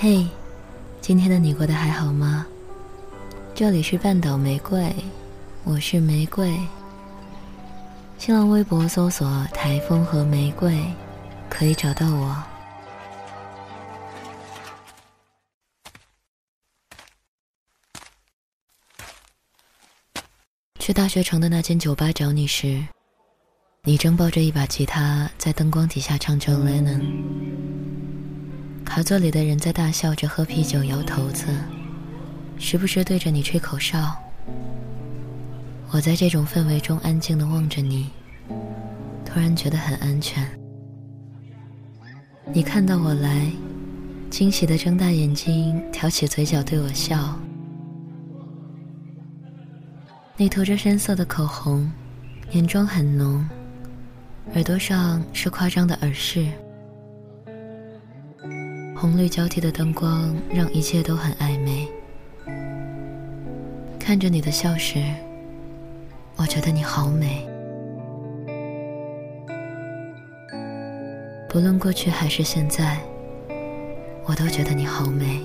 [0.00, 0.24] 嘿，
[1.00, 2.46] 今天的你过得还好吗？
[3.52, 4.94] 这里是半岛玫瑰，
[5.64, 6.56] 我是玫瑰。
[8.16, 10.80] 新浪微博搜索“台风和玫瑰”，
[11.50, 12.40] 可以找到我。
[20.78, 22.86] 去大学城的那间酒吧找你时，
[23.82, 27.00] 你正抱着一把吉他，在灯光底下唱着《Lennon》。
[28.88, 31.46] 卡座里的人在大笑着喝啤酒、摇头子，
[32.58, 34.16] 时不时对着你吹口哨。
[35.90, 38.08] 我在这种氛围中安静地望着你，
[39.26, 40.42] 突然觉得很安全。
[42.50, 43.52] 你看到我来，
[44.30, 47.38] 惊喜地睁大眼睛，挑起嘴角对我笑。
[50.38, 51.92] 你涂着深色的口红，
[52.52, 53.46] 眼妆很浓，
[54.54, 56.48] 耳朵上是夸张的耳饰。
[59.00, 61.86] 红绿交替的灯光让一切都很暧昧。
[63.96, 65.00] 看着你的笑时，
[66.34, 67.46] 我觉得你好美。
[71.48, 72.98] 不论过去还是现在，
[74.24, 75.42] 我都觉得你好美。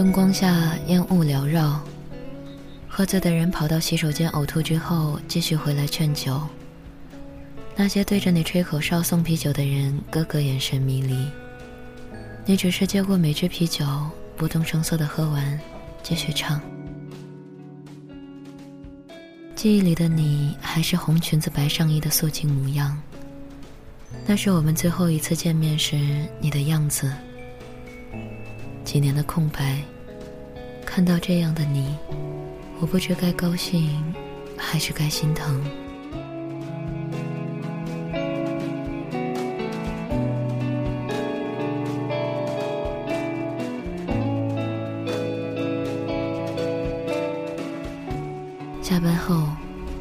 [0.00, 1.78] 灯光下，烟雾缭绕。
[2.88, 6.40] 喝醉的人跑到洗手间呕吐之后，继续回来劝酒。
[7.76, 11.28] 那些对着你吹口哨、送啤酒的人，个个眼神迷离。
[12.46, 13.84] 你只是接过每支啤酒，
[14.38, 15.60] 不动声色地喝完，
[16.02, 16.58] 继续唱。
[19.54, 22.98] 记忆里的你，还是红裙子、白上衣的素净模样。
[24.26, 25.94] 那是我们最后一次见面时
[26.40, 27.12] 你的样子。
[28.82, 29.80] 几年的空白，
[30.92, 31.94] 看到这样的你，
[32.80, 34.02] 我不知该高兴
[34.56, 35.62] 还是该心疼。
[48.82, 49.46] 下班后，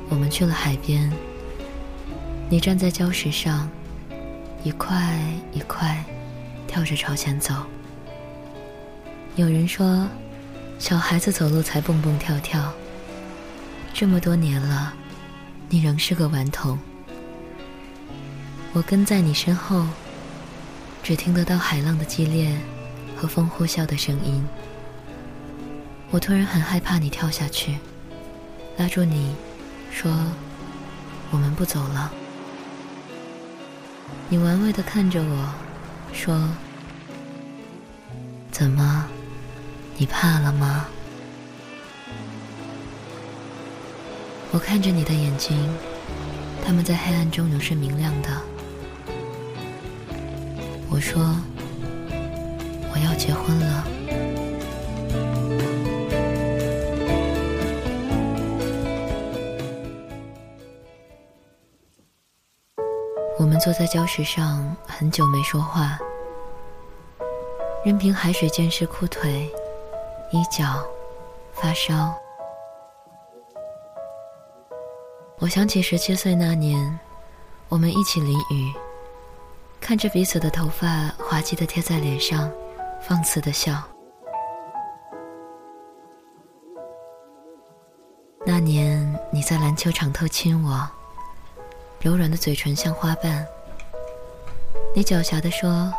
[0.10, 1.08] 我们去了海边。
[2.50, 3.70] 你站在礁石上，
[4.64, 5.22] 一块
[5.54, 6.04] 一块
[6.66, 7.54] 跳着朝前走。
[9.36, 10.08] 有人说，
[10.80, 12.74] 小孩子走路才蹦蹦跳跳。
[13.94, 14.94] 这么多年了，
[15.68, 16.80] 你仍是个顽童。
[18.72, 19.86] 我跟在你身后，
[21.04, 22.58] 只听得到海浪的激烈
[23.18, 24.44] 和风呼啸的声音。
[26.12, 27.78] 我突然很害怕你跳下去，
[28.78, 29.36] 拉住你，
[29.92, 30.12] 说
[31.30, 32.12] ：“我们不走了。”
[34.30, 35.54] 你玩味的看着我，
[36.14, 36.50] 说
[38.50, 39.06] ：“怎么？”
[40.02, 40.88] 你怕了吗？
[44.52, 45.70] 我看着你的眼睛，
[46.66, 48.30] 他们在黑暗中仍是明亮的。
[50.90, 51.36] 我说，
[52.94, 53.84] 我要结婚了。
[63.38, 66.00] 我们坐在礁石上，很久没说话，
[67.84, 69.54] 任凭海水溅湿裤腿。
[70.32, 70.86] 衣角
[71.54, 72.14] 发烧，
[75.40, 77.00] 我想起十七岁那年，
[77.68, 78.72] 我们一起淋雨，
[79.82, 82.52] 看着彼此的头发滑稽的贴在脸上，
[83.02, 83.82] 放肆的笑。
[88.46, 90.88] 那年你在篮球场偷亲我，
[92.02, 93.44] 柔软的嘴唇像花瓣。
[94.94, 95.92] 你狡黠的说：“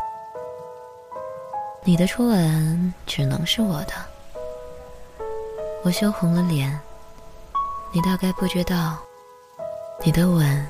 [1.82, 3.92] 你的初吻只能是我的。”
[5.82, 6.78] 我羞红了脸，
[7.90, 8.98] 你大概不知道，
[10.04, 10.68] 你的吻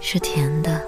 [0.00, 0.82] 是甜的。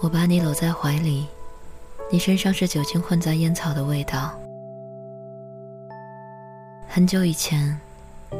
[0.00, 1.28] 我把你搂在怀里，
[2.10, 4.30] 你身上是酒精混杂烟草的味道。
[6.88, 7.78] 很久以前，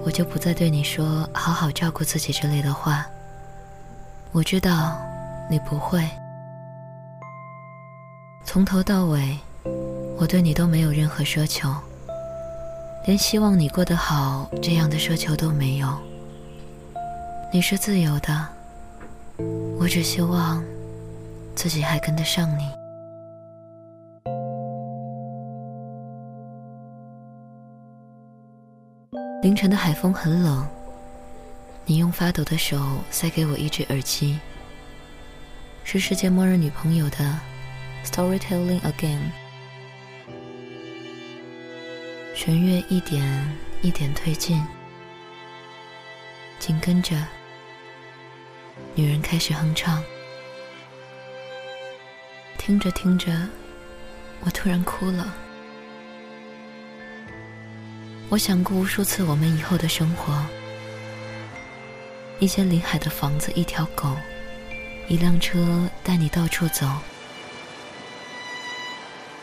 [0.03, 3.05] 我就不再对你说“好好照顾自己”之类的话。
[4.33, 4.97] 我知道，
[5.51, 6.09] 你不会。
[8.46, 9.37] 从头到尾，
[10.17, 11.75] 我对你都没有任何奢求，
[13.05, 15.88] 连希望你过得好这样的奢求都没有。
[17.52, 18.49] 你是自由的，
[19.79, 20.62] 我只希望
[21.56, 22.69] 自己还跟得上你。
[29.43, 30.64] 凌晨的海风很冷，
[31.87, 32.79] 你用发抖的手
[33.11, 34.38] 塞给我一只耳机。
[35.82, 37.19] 是世界末日女朋友的
[38.05, 39.19] 《Storytelling Again》。
[42.35, 44.62] 弦乐一点一点推进，
[46.59, 47.17] 紧跟着，
[48.95, 50.05] 女人开始哼唱。
[52.59, 53.33] 听着听着，
[54.41, 55.35] 我突然哭了。
[58.29, 60.35] 我想过无数次我们以后的生活：
[62.41, 64.15] 一间临海的房子，一条狗，
[65.09, 66.87] 一辆车带你到处走。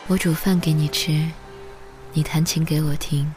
[0.08, 1.28] 我煮饭给你吃。
[2.14, 3.32] 你弹琴给我听，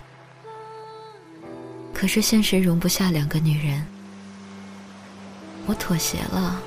[1.94, 3.88] 可是现实容不下两个女人。
[5.66, 6.60] 我妥协了，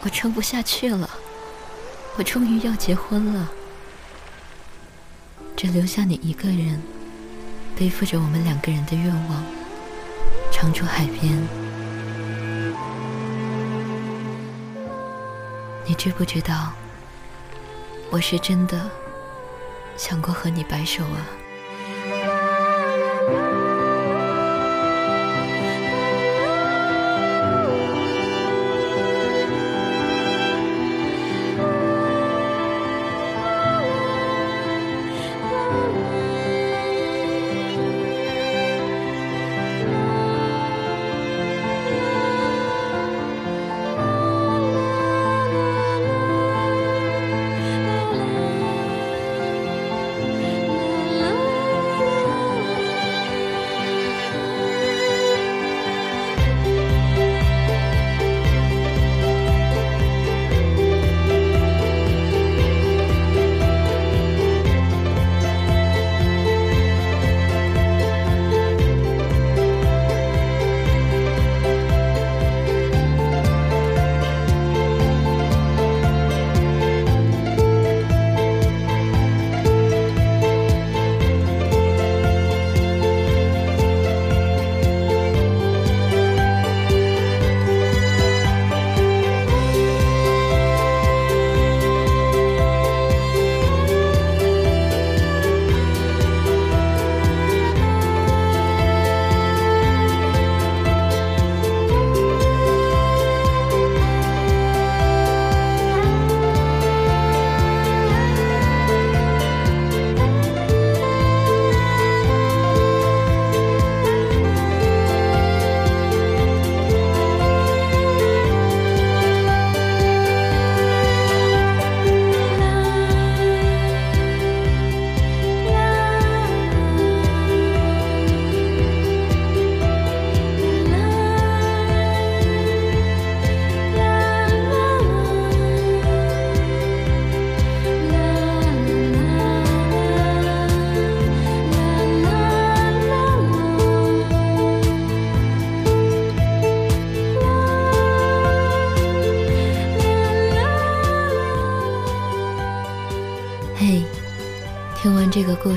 [0.00, 1.10] 我撑不下去了，
[2.16, 3.52] 我终于要结婚了，
[5.54, 6.80] 只留下你一个人，
[7.76, 9.44] 背负着我们两个人的愿望，
[10.50, 11.30] 长出海边。
[15.84, 16.72] 你知不知道，
[18.12, 18.90] 我是真的。
[19.96, 21.41] 想过和你白首啊。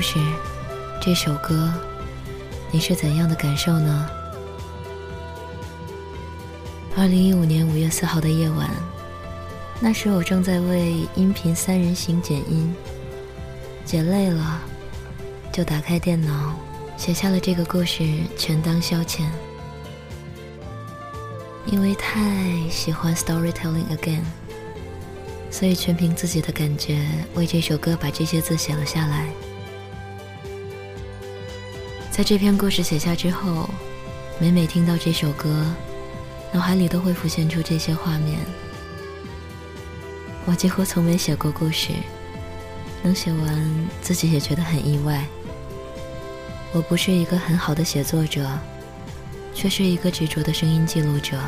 [0.08, 0.20] 是，
[1.00, 1.68] 这首歌，
[2.70, 4.08] 你是怎样的感受呢？
[6.96, 8.70] 二零一五年五月四号的夜晚，
[9.80, 12.72] 那时我正在为音频三人行剪音，
[13.84, 14.62] 剪累了，
[15.52, 16.54] 就打开电脑，
[16.96, 18.06] 写下了这个故事，
[18.38, 19.22] 全当消遣。
[21.66, 22.20] 因为太
[22.70, 24.22] 喜欢 Storytelling Again，
[25.50, 27.04] 所以全凭自己的感觉，
[27.34, 29.26] 为这首歌把这些字写了下来。
[32.16, 33.68] 在这篇故事写下之后，
[34.38, 35.66] 每每听到这首歌，
[36.50, 38.38] 脑海里都会浮现出这些画面。
[40.46, 41.92] 我几乎从没写过故事，
[43.02, 45.26] 能写完自己也觉得很意外。
[46.72, 48.48] 我不是一个很好的写作者，
[49.54, 51.38] 却是一个执着的声音记录者。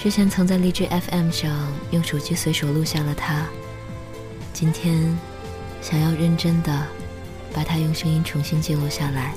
[0.00, 3.46] 之前曾在荔枝 FM 上用手机随手录下了它，
[4.52, 5.16] 今天
[5.80, 6.86] 想要认真的。
[7.54, 9.34] 把它用声音重新记录下来，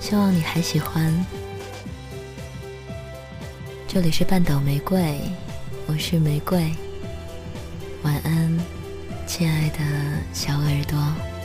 [0.00, 1.14] 希望你还喜欢。
[3.86, 5.20] 这里是半岛玫瑰，
[5.86, 6.70] 我是玫瑰，
[8.02, 8.58] 晚安，
[9.26, 9.78] 亲爱的
[10.32, 11.37] 小耳朵。